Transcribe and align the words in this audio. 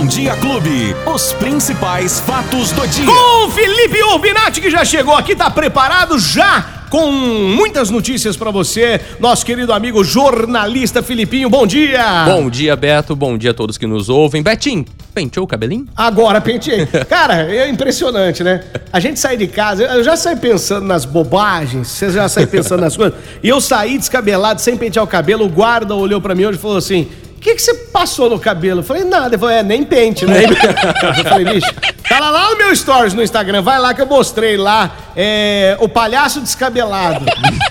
Bom 0.00 0.06
Dia 0.06 0.34
Clube. 0.36 0.96
Os 1.14 1.34
principais 1.34 2.20
fatos 2.20 2.72
do 2.72 2.88
dia. 2.88 3.04
Com 3.04 3.50
Felipe 3.50 4.02
Urbinati, 4.02 4.58
que 4.58 4.70
já 4.70 4.82
chegou 4.82 5.14
aqui, 5.14 5.36
tá 5.36 5.50
preparado 5.50 6.18
já 6.18 6.86
com 6.88 7.12
muitas 7.12 7.90
notícias 7.90 8.34
pra 8.34 8.50
você, 8.50 8.98
nosso 9.20 9.44
querido 9.44 9.74
amigo 9.74 10.02
jornalista 10.02 11.02
Filipinho. 11.02 11.50
Bom 11.50 11.66
dia! 11.66 12.24
Bom 12.24 12.48
dia, 12.48 12.74
Beto. 12.76 13.14
Bom 13.14 13.36
dia 13.36 13.50
a 13.50 13.54
todos 13.54 13.76
que 13.76 13.86
nos 13.86 14.08
ouvem. 14.08 14.42
Betinho, 14.42 14.86
penteou 15.12 15.44
o 15.44 15.46
cabelinho? 15.46 15.86
Agora 15.94 16.40
pentei. 16.40 16.86
Cara, 17.06 17.42
é 17.54 17.68
impressionante, 17.68 18.42
né? 18.42 18.64
A 18.90 19.00
gente 19.00 19.20
sai 19.20 19.36
de 19.36 19.48
casa, 19.48 19.84
eu 19.84 20.02
já 20.02 20.16
saí 20.16 20.36
pensando 20.36 20.86
nas 20.86 21.04
bobagens, 21.04 21.88
você 21.88 22.10
já 22.10 22.26
sai 22.26 22.46
pensando 22.46 22.80
nas 22.80 22.96
coisas. 22.96 23.18
E 23.42 23.48
eu 23.50 23.60
saí 23.60 23.98
descabelado, 23.98 24.62
sem 24.62 24.78
pentear 24.78 25.04
o 25.04 25.08
cabelo, 25.08 25.44
o 25.44 25.48
guarda 25.50 25.94
olhou 25.94 26.22
pra 26.22 26.34
mim 26.34 26.46
hoje 26.46 26.56
e 26.56 26.60
falou 26.60 26.78
assim: 26.78 27.06
o 27.40 27.42
que, 27.42 27.54
que 27.54 27.62
você 27.62 27.72
passou 27.72 28.28
no 28.28 28.38
cabelo? 28.38 28.80
Eu 28.80 28.84
falei, 28.84 29.02
nada. 29.02 29.28
Ele 29.28 29.38
falou, 29.38 29.54
é, 29.54 29.62
nem 29.62 29.82
pente, 29.82 30.26
né? 30.26 30.44
eu 30.44 31.24
falei, 31.24 31.54
bicho, 31.54 31.72
tá 32.06 32.20
lá, 32.20 32.30
lá 32.30 32.50
no 32.50 32.58
meu 32.58 32.76
stories 32.76 33.14
no 33.14 33.22
Instagram, 33.22 33.62
vai 33.62 33.78
lá 33.78 33.94
que 33.94 34.02
eu 34.02 34.06
mostrei 34.06 34.58
lá 34.58 34.94
é, 35.16 35.74
o 35.80 35.88
palhaço 35.88 36.42
descabelado. 36.42 37.24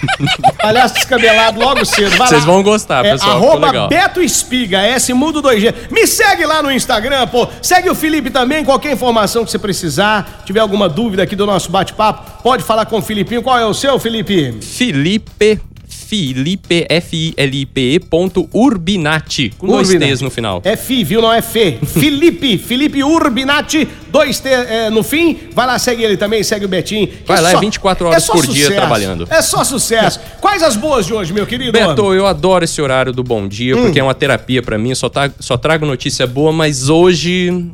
palhaço 0.59 0.95
descabelado 0.95 1.59
logo 1.59 1.85
cedo. 1.85 2.17
Vai 2.17 2.27
Vocês 2.29 2.41
lá. 2.41 2.51
vão 2.51 2.63
gostar, 2.63 3.05
É, 3.05 3.11
pessoal. 3.11 3.33
arroba. 3.33 3.87
Beto 3.87 4.23
Espiga, 4.23 4.79
S 4.79 5.13
Mudo 5.13 5.39
2G. 5.39 5.91
Me 5.91 6.07
segue 6.07 6.47
lá 6.47 6.63
no 6.63 6.71
Instagram, 6.71 7.27
pô. 7.27 7.47
Segue 7.61 7.91
o 7.91 7.95
Felipe 7.95 8.31
também, 8.31 8.65
qualquer 8.65 8.91
informação 8.91 9.45
que 9.45 9.51
você 9.51 9.59
precisar. 9.59 10.41
Tiver 10.45 10.61
alguma 10.61 10.89
dúvida 10.89 11.21
aqui 11.21 11.35
do 11.35 11.45
nosso 11.45 11.69
bate-papo, 11.69 12.41
pode 12.41 12.63
falar 12.63 12.87
com 12.87 12.97
o 12.97 13.01
Filipinho. 13.03 13.43
Qual 13.43 13.55
é 13.59 13.67
o 13.67 13.73
seu, 13.75 13.99
Felipe? 13.99 14.51
Felipe. 14.63 15.61
Felipe, 16.09 16.87
F-I-L-I-P-E 16.89 17.99
ponto 17.99 18.49
Urbinati, 18.51 19.53
com 19.59 19.67
dois 19.67 19.89
Urbinati. 19.89 20.11
T's 20.13 20.21
no 20.21 20.31
final. 20.31 20.59
É 20.65 20.75
Fi, 20.75 21.03
viu? 21.03 21.21
Não 21.21 21.31
é 21.31 21.39
Fê. 21.39 21.77
Felipe, 21.85 22.57
Felipe 22.57 23.03
Urbinati, 23.03 23.87
dois 24.11 24.39
T 24.39 24.49
é, 24.49 24.89
no 24.89 25.03
fim. 25.03 25.37
Vai 25.53 25.67
lá, 25.67 25.77
segue 25.77 26.03
ele 26.03 26.17
também, 26.17 26.41
segue 26.41 26.65
o 26.65 26.67
Betinho. 26.67 27.07
Vai 27.27 27.39
lá, 27.39 27.51
é 27.51 27.59
24 27.59 28.07
horas 28.07 28.25
por 28.25 28.47
dia 28.47 28.71
trabalhando. 28.71 29.27
É 29.29 29.39
só 29.43 29.63
sucesso. 29.63 30.19
Quais 30.41 30.63
as 30.63 30.75
boas 30.75 31.05
de 31.05 31.13
hoje, 31.13 31.31
meu 31.31 31.45
querido? 31.45 31.73
Beto, 31.73 32.11
eu 32.11 32.25
adoro 32.25 32.63
esse 32.65 32.81
horário 32.81 33.13
do 33.13 33.23
Bom 33.23 33.47
Dia, 33.47 33.77
Hum. 33.77 33.83
porque 33.83 33.99
é 33.99 34.03
uma 34.03 34.15
terapia 34.15 34.63
pra 34.63 34.79
mim, 34.79 34.95
só, 34.95 35.09
tá- 35.09 35.29
só 35.39 35.57
trago 35.57 35.85
notícia 35.85 36.25
boa, 36.25 36.51
mas 36.51 36.89
hoje... 36.89 37.67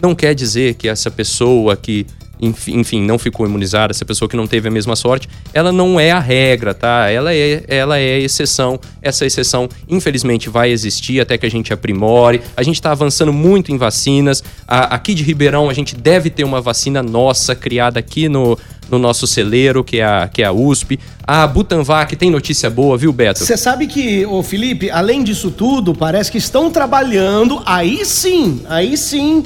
não 0.00 0.14
quer 0.14 0.34
dizer 0.34 0.74
que 0.74 0.88
essa 0.88 1.10
pessoa 1.10 1.76
que, 1.76 2.06
enfim, 2.40 3.02
não 3.02 3.18
ficou 3.18 3.46
imunizada, 3.46 3.92
essa 3.92 4.04
pessoa 4.04 4.28
que 4.28 4.36
não 4.36 4.46
teve 4.46 4.68
a 4.68 4.70
mesma 4.70 4.94
sorte, 4.96 5.28
ela 5.54 5.72
não 5.72 5.98
é 5.98 6.10
a 6.10 6.18
regra, 6.20 6.74
tá? 6.74 7.08
Ela 7.10 7.34
é, 7.34 7.64
ela 7.68 7.98
é 7.98 8.18
exceção. 8.18 8.78
Essa 9.00 9.24
exceção, 9.24 9.68
infelizmente, 9.88 10.48
vai 10.48 10.70
existir 10.70 11.20
até 11.20 11.38
que 11.38 11.46
a 11.46 11.50
gente 11.50 11.72
aprimore. 11.72 12.40
A 12.56 12.62
gente 12.62 12.76
está 12.76 12.90
avançando 12.92 13.32
muito 13.32 13.72
em 13.72 13.78
vacinas. 13.78 14.42
A- 14.66 14.94
aqui 14.94 15.14
de 15.14 15.22
Ribeirão, 15.22 15.70
a 15.70 15.74
gente 15.74 15.94
deve 15.94 16.30
ter 16.30 16.44
uma 16.44 16.60
vacina 16.60 17.02
nossa 17.02 17.54
criada 17.54 17.98
aqui 18.00 18.28
no, 18.28 18.58
no 18.90 18.98
nosso 18.98 19.26
celeiro, 19.26 19.82
que 19.82 19.98
é 19.98 20.04
a, 20.04 20.28
que 20.32 20.42
é 20.42 20.46
a 20.46 20.52
USP. 20.52 20.98
A 21.26 21.46
Butanvac 21.46 22.14
tem 22.16 22.30
notícia 22.30 22.68
boa, 22.70 22.96
viu, 22.96 23.12
Beto? 23.12 23.44
Você 23.44 23.56
sabe 23.56 23.86
que, 23.86 24.24
ô 24.26 24.42
Felipe, 24.42 24.90
além 24.90 25.24
disso 25.24 25.50
tudo, 25.50 25.94
parece 25.94 26.30
que 26.30 26.38
estão 26.38 26.70
trabalhando, 26.70 27.60
aí 27.66 28.04
sim, 28.04 28.60
aí 28.68 28.96
sim, 28.96 29.44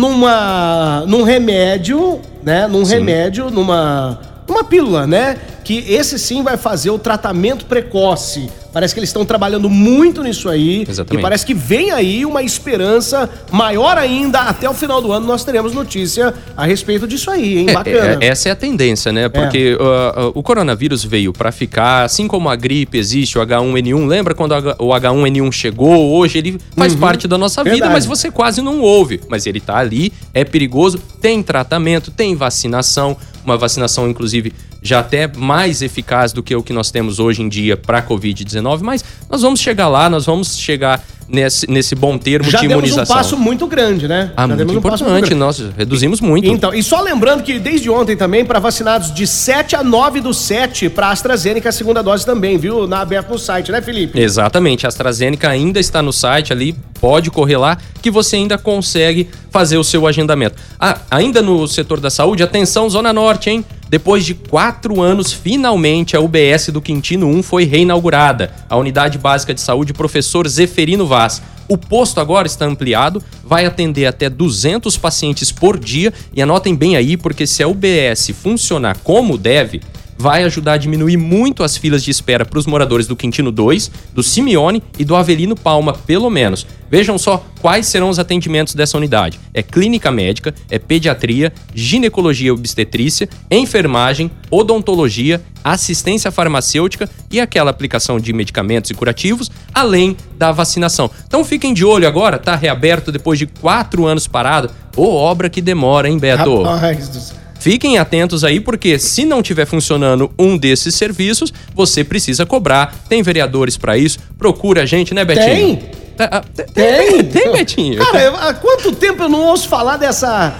numa, 0.00 1.04
num 1.06 1.22
remédio, 1.22 2.20
né? 2.42 2.66
Num 2.66 2.84
sim. 2.84 2.94
remédio, 2.94 3.50
numa, 3.50 4.18
numa 4.48 4.64
pílula, 4.64 5.06
né? 5.06 5.36
Que 5.70 5.84
esse 5.92 6.18
sim 6.18 6.42
vai 6.42 6.56
fazer 6.56 6.90
o 6.90 6.98
tratamento 6.98 7.64
precoce 7.64 8.50
Parece 8.72 8.94
que 8.94 9.00
eles 9.00 9.08
estão 9.08 9.24
trabalhando 9.24 9.68
muito 9.68 10.22
nisso 10.22 10.48
aí. 10.48 10.84
Exatamente. 10.88 11.20
E 11.20 11.22
parece 11.22 11.44
que 11.44 11.54
vem 11.54 11.90
aí 11.90 12.24
uma 12.24 12.42
esperança 12.42 13.28
maior 13.50 13.98
ainda. 13.98 14.40
Até 14.40 14.68
o 14.68 14.74
final 14.74 15.02
do 15.02 15.12
ano 15.12 15.26
nós 15.26 15.44
teremos 15.44 15.74
notícia 15.74 16.32
a 16.56 16.64
respeito 16.64 17.06
disso 17.06 17.30
aí, 17.30 17.58
hein? 17.58 17.70
É, 17.70 17.72
Bacana. 17.72 18.18
É, 18.20 18.28
essa 18.28 18.48
é 18.48 18.52
a 18.52 18.56
tendência, 18.56 19.10
né? 19.12 19.28
Porque 19.28 19.76
é. 19.78 19.82
uh, 19.82 20.28
uh, 20.28 20.32
o 20.34 20.42
coronavírus 20.42 21.04
veio 21.04 21.32
para 21.32 21.50
ficar, 21.50 22.04
assim 22.04 22.28
como 22.28 22.48
a 22.48 22.54
gripe 22.54 22.96
existe, 22.96 23.38
o 23.38 23.42
H1N1. 23.42 24.06
Lembra 24.06 24.34
quando 24.34 24.52
o 24.78 24.88
H1N1 24.88 25.52
chegou? 25.52 26.12
Hoje 26.12 26.38
ele 26.38 26.58
faz 26.76 26.92
uhum. 26.92 27.00
parte 27.00 27.26
da 27.26 27.36
nossa 27.36 27.64
Verdade. 27.64 27.82
vida, 27.82 27.92
mas 27.92 28.06
você 28.06 28.30
quase 28.30 28.62
não 28.62 28.80
ouve. 28.80 29.20
Mas 29.28 29.46
ele 29.46 29.60
tá 29.60 29.78
ali, 29.78 30.12
é 30.32 30.44
perigoso, 30.44 30.98
tem 31.20 31.42
tratamento, 31.42 32.10
tem 32.10 32.36
vacinação. 32.36 33.16
Uma 33.42 33.56
vacinação, 33.56 34.08
inclusive, 34.08 34.52
já 34.82 35.00
até 35.00 35.26
mais 35.26 35.82
eficaz 35.82 36.32
do 36.32 36.42
que 36.42 36.54
o 36.54 36.62
que 36.62 36.72
nós 36.72 36.90
temos 36.90 37.18
hoje 37.18 37.42
em 37.42 37.48
dia 37.48 37.76
para 37.76 37.98
a 37.98 38.02
Covid-19, 38.02 38.80
mas 38.82 39.04
nós 39.28 39.42
vamos 39.42 39.60
chegar 39.60 39.88
lá, 39.88 40.08
nós 40.08 40.26
vamos 40.26 40.58
chegar 40.58 41.02
nesse, 41.30 41.70
nesse 41.70 41.94
bom 41.94 42.18
termo 42.18 42.50
Já 42.50 42.58
de 42.58 42.66
imunização. 42.66 43.06
Já 43.06 43.12
um 43.12 43.16
passo 43.16 43.36
muito 43.36 43.66
grande, 43.66 44.08
né? 44.08 44.32
Ah, 44.36 44.46
Já 44.48 44.56
muito 44.56 44.74
importante, 44.74 45.04
um 45.04 45.10
muito 45.10 45.34
nós 45.36 45.62
reduzimos 45.76 46.20
muito. 46.20 46.48
Então, 46.48 46.74
e 46.74 46.82
só 46.82 47.00
lembrando 47.00 47.42
que 47.42 47.58
desde 47.58 47.88
ontem 47.88 48.16
também, 48.16 48.44
para 48.44 48.58
vacinados 48.58 49.14
de 49.14 49.26
7 49.26 49.76
a 49.76 49.84
9 49.84 50.20
do 50.20 50.34
7, 50.34 50.88
para 50.88 51.10
AstraZeneca, 51.10 51.68
a 51.68 51.72
segunda 51.72 52.02
dose 52.02 52.26
também, 52.26 52.58
viu? 52.58 52.86
Na 52.86 53.00
aberto 53.00 53.30
no 53.30 53.38
site, 53.38 53.70
né, 53.70 53.80
Felipe? 53.80 54.18
Exatamente, 54.18 54.86
a 54.86 54.88
AstraZeneca 54.88 55.48
ainda 55.48 55.78
está 55.78 56.02
no 56.02 56.12
site 56.12 56.52
ali, 56.52 56.74
pode 57.00 57.30
correr 57.30 57.56
lá, 57.56 57.78
que 58.02 58.10
você 58.10 58.36
ainda 58.36 58.58
consegue 58.58 59.28
fazer 59.50 59.78
o 59.78 59.84
seu 59.84 60.06
agendamento. 60.06 60.56
Ah, 60.78 60.98
ainda 61.10 61.40
no 61.40 61.66
setor 61.68 62.00
da 62.00 62.10
saúde, 62.10 62.42
atenção, 62.42 62.90
Zona 62.90 63.12
Norte, 63.12 63.50
hein? 63.50 63.64
Depois 63.90 64.24
de 64.24 64.34
quatro 64.34 65.02
anos, 65.02 65.32
finalmente 65.32 66.16
a 66.16 66.20
UBS 66.20 66.68
do 66.68 66.80
Quintino 66.80 67.26
1 67.26 67.42
foi 67.42 67.64
reinaugurada. 67.64 68.52
A 68.68 68.76
Unidade 68.76 69.18
Básica 69.18 69.52
de 69.52 69.60
Saúde 69.60 69.92
Professor 69.92 70.46
Zeferino 70.46 71.08
Vaz. 71.08 71.42
O 71.66 71.76
posto 71.76 72.20
agora 72.20 72.46
está 72.46 72.66
ampliado, 72.66 73.20
vai 73.42 73.66
atender 73.66 74.06
até 74.06 74.30
200 74.30 74.96
pacientes 74.96 75.50
por 75.50 75.76
dia. 75.76 76.14
E 76.32 76.40
anotem 76.40 76.72
bem 76.72 76.94
aí, 76.94 77.16
porque 77.16 77.48
se 77.48 77.64
a 77.64 77.66
UBS 77.66 78.30
funcionar 78.40 78.96
como 79.02 79.36
deve, 79.36 79.80
vai 80.20 80.44
ajudar 80.44 80.74
a 80.74 80.76
diminuir 80.76 81.16
muito 81.16 81.64
as 81.64 81.78
filas 81.78 82.04
de 82.04 82.10
espera 82.10 82.44
para 82.44 82.58
os 82.58 82.66
moradores 82.66 83.06
do 83.06 83.16
Quintino 83.16 83.50
2, 83.50 83.90
do 84.12 84.22
Simeone 84.22 84.82
e 84.98 85.04
do 85.04 85.16
Avelino 85.16 85.56
Palma, 85.56 85.94
pelo 85.94 86.28
menos. 86.28 86.66
Vejam 86.90 87.16
só 87.16 87.42
quais 87.62 87.86
serão 87.86 88.10
os 88.10 88.18
atendimentos 88.18 88.74
dessa 88.74 88.98
unidade: 88.98 89.40
é 89.54 89.62
clínica 89.62 90.10
médica, 90.10 90.54
é 90.68 90.78
pediatria, 90.78 91.50
ginecologia 91.74 92.48
e 92.48 92.50
obstetrícia, 92.50 93.30
enfermagem, 93.50 94.30
odontologia, 94.50 95.40
assistência 95.64 96.30
farmacêutica 96.30 97.08
e 97.30 97.40
aquela 97.40 97.70
aplicação 97.70 98.20
de 98.20 98.30
medicamentos 98.34 98.90
e 98.90 98.94
curativos, 98.94 99.50
além 99.72 100.14
da 100.36 100.52
vacinação. 100.52 101.10
Então 101.26 101.42
fiquem 101.46 101.72
de 101.72 101.82
olho 101.82 102.06
agora, 102.06 102.38
tá 102.38 102.54
reaberto 102.54 103.10
depois 103.10 103.38
de 103.38 103.46
quatro 103.46 104.04
anos 104.04 104.26
parado. 104.26 104.70
Ô, 104.94 105.14
obra 105.14 105.48
que 105.48 105.62
demora, 105.62 106.10
hein, 106.10 106.18
Beto? 106.18 106.62
Rapaz 106.62 107.08
do 107.08 107.20
céu. 107.20 107.39
Fiquem 107.60 107.98
atentos 107.98 108.42
aí, 108.42 108.58
porque 108.58 108.98
se 108.98 109.24
não 109.24 109.42
tiver 109.42 109.66
funcionando 109.66 110.30
um 110.38 110.56
desses 110.56 110.94
serviços, 110.94 111.52
você 111.74 112.02
precisa 112.02 112.46
cobrar. 112.46 112.94
Tem 113.08 113.22
vereadores 113.22 113.76
para 113.76 113.98
isso. 113.98 114.18
Procura 114.38 114.82
a 114.82 114.86
gente, 114.86 115.14
né, 115.14 115.24
Betinho? 115.24 115.76
Tem. 115.76 115.90
Ah, 116.18 116.42
tem, 116.54 116.66
tem, 116.66 117.24
tem, 117.24 117.52
Betinho. 117.52 118.04
Cara, 118.04 118.48
há 118.48 118.54
quanto 118.54 118.92
tempo 118.92 119.22
eu 119.22 119.28
não 119.28 119.42
ouço 119.44 119.68
falar 119.68 119.98
dessa 119.98 120.54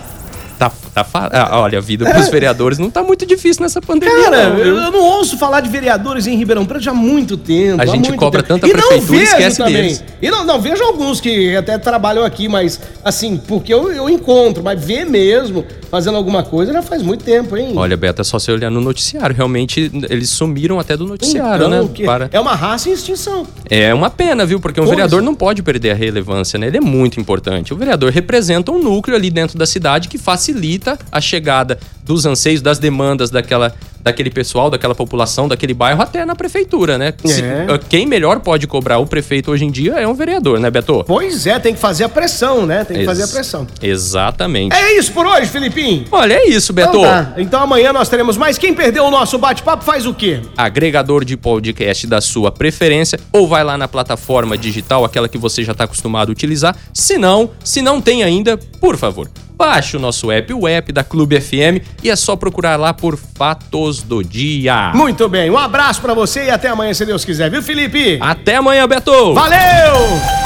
Tá, 0.61 0.70
tá 0.93 1.06
ah, 1.32 1.61
olha, 1.61 1.79
a 1.79 1.81
vida 1.81 2.05
pros 2.05 2.29
é. 2.29 2.31
vereadores 2.31 2.79
não 2.79 2.91
tá 2.91 3.03
muito 3.03 3.25
difícil 3.25 3.62
nessa 3.62 3.81
pandemia, 3.81 4.25
Cara, 4.25 4.50
não, 4.50 4.58
eu, 4.58 4.76
eu, 4.76 4.93
não 4.93 5.00
ouço 5.00 5.38
falar 5.38 5.61
de 5.61 5.70
vereadores 5.70 6.26
em 6.26 6.37
Ribeirão 6.37 6.67
Preto 6.67 6.82
já 6.82 6.91
há 6.91 6.94
muito 6.94 7.38
tempo. 7.38 7.81
A 7.81 7.87
gente 7.87 8.12
cobra 8.12 8.43
tempo. 8.43 8.61
tanta 8.61 8.69
e 8.69 8.70
prefeitura 8.70 9.17
e 9.17 9.23
esquece 9.23 9.56
também. 9.56 9.75
deles. 9.75 10.05
E 10.22 10.31
não, 10.31 10.44
não, 10.44 10.61
vejo 10.61 10.82
alguns 10.84 11.20
que 11.20 11.56
até 11.56 11.78
trabalham 11.78 12.25
aqui, 12.25 12.49
mas 12.49 12.81
assim, 13.05 13.37
porque 13.37 13.72
eu, 13.72 13.93
eu 13.93 14.08
encontro, 14.08 14.62
mas 14.62 14.82
ver 14.82 15.06
mesmo, 15.06 15.64
fazendo 15.90 16.17
alguma 16.17 16.43
coisa, 16.43 16.72
já 16.72 16.82
faz 16.82 17.02
muito 17.02 17.25
tempo, 17.25 17.56
hein? 17.56 17.72
Olha, 17.75 17.96
Beto, 17.96 18.20
é 18.20 18.25
só 18.25 18.38
você 18.38 18.52
olhar 18.52 18.70
no 18.70 18.81
noticiário. 18.81 19.34
Realmente, 19.34 19.90
eles 20.08 20.31
sumiram 20.31 20.78
até 20.78 20.96
do 20.96 21.06
noticiário, 21.06 21.67
então, 21.67 21.84
né? 21.84 22.05
Para... 22.05 22.28
É 22.32 22.38
uma 22.38 22.55
raça 22.55 22.88
em 22.88 22.93
extinção. 22.93 23.46
É 23.69 23.93
uma 23.94 24.11
pena, 24.11 24.44
viu? 24.44 24.61
Porque 24.61 24.81
um 24.81 24.84
pois. 24.84 24.90
vereador 24.96 25.22
não 25.22 25.34
pode 25.34 25.62
perder 25.62 25.93
a 25.93 25.94
relevância, 25.94 26.58
né? 26.58 26.67
Ele 26.67 26.76
é 26.76 26.81
muito 26.81 27.19
importante. 27.19 27.72
O 27.72 27.76
vereador 27.76 28.12
representa 28.12 28.70
um 28.70 28.82
núcleo 28.82 29.17
ali 29.17 29.31
dentro 29.31 29.58
da 29.58 29.67
cidade 29.67 30.08
que 30.08 30.19
facilita 30.19 30.99
a 31.11 31.20
chegada 31.20 31.78
dos 32.05 32.26
anseios, 32.26 32.61
das 32.61 32.78
demandas 32.78 33.31
daquela, 33.31 33.75
daquele 34.02 34.31
pessoal, 34.31 34.70
daquela 34.70 34.94
população, 34.94 35.49
daquele 35.49 35.75
bairro, 35.75 36.02
até 36.02 36.25
na 36.25 36.35
prefeitura, 36.35 36.99
né? 36.99 37.12
É. 37.25 37.29
Se, 37.29 37.43
ah, 37.43 37.79
quem 37.88 38.06
melhor 38.06 38.41
pode 38.41 38.67
cobrar 38.67 38.99
o 38.99 39.06
prefeito 39.06 39.50
hoje 39.50 39.64
em 39.64 39.70
dia 39.70 39.94
é 39.94 40.06
um 40.06 40.14
vereador, 40.14 40.58
né, 40.58 40.70
Beto? 40.70 41.05
Pois 41.06 41.47
é, 41.47 41.58
tem 41.58 41.75
que 41.75 41.81
fazer 41.81 42.05
a 42.05 42.08
pressão, 42.08 42.67
né? 42.67 42.85
Tem 42.85 42.97
que 42.97 43.02
Ex 43.02 43.06
fazer 43.06 43.23
a 43.25 43.29
pressão. 43.29 43.67
Exatamente. 43.82 44.75
É 44.75 44.99
isso 44.99 45.12
por 45.12 45.26
hoje, 45.26 45.47
Filipinho? 45.47 46.05
Olha, 46.11 46.35
é 46.35 46.49
isso, 46.49 46.73
Beto. 46.73 46.99
Então, 46.99 47.02
tá. 47.02 47.35
então 47.37 47.62
amanhã 47.62 47.93
nós 47.93 48.08
teremos 48.08 48.37
mais. 48.37 48.58
Quem 48.58 48.75
perdeu 48.75 49.05
o 49.05 49.11
nosso 49.11 49.38
bate-papo 49.38 49.85
faz 49.85 50.06
o 50.06 50.14
quê? 50.14 50.41
Agregador 50.56 51.25
de 51.25 51.37
podcast 51.37 52.06
da 52.06 52.20
sua 52.20 52.50
preferência 52.50 53.19
ou 53.32 53.46
vai 53.46 53.64
lá 53.64 53.76
na 53.76 53.88
plataforma 53.88 54.56
digital, 54.56 55.05
aquela 55.05 55.29
que 55.29 55.38
você 55.38 55.62
já 55.62 55.73
está 55.73 55.85
acostumado 55.85 56.31
a 56.31 56.32
utilizar. 56.32 56.76
Se 56.93 57.19
não, 57.19 57.50
se 57.62 57.82
não 57.82 58.00
tem 58.00 58.23
ainda, 58.23 58.56
por 58.56 58.96
favor, 58.96 59.29
baixe 59.60 59.94
o 59.94 60.00
nosso 60.00 60.32
app, 60.32 60.54
o 60.54 60.66
app 60.66 60.90
da 60.90 61.04
Clube 61.04 61.38
FM, 61.38 61.84
e 62.02 62.08
é 62.08 62.16
só 62.16 62.34
procurar 62.34 62.76
lá 62.76 62.94
por 62.94 63.18
Fatos 63.18 64.02
do 64.02 64.24
Dia. 64.24 64.90
Muito 64.94 65.28
bem, 65.28 65.50
um 65.50 65.58
abraço 65.58 66.00
para 66.00 66.14
você 66.14 66.46
e 66.46 66.50
até 66.50 66.68
amanhã, 66.68 66.94
se 66.94 67.04
Deus 67.04 67.26
quiser, 67.26 67.50
viu, 67.50 67.62
Felipe? 67.62 68.18
Até 68.22 68.56
amanhã, 68.56 68.88
Beto! 68.88 69.34
Valeu! 69.34 70.39